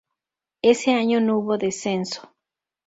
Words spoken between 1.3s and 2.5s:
hubo descenso.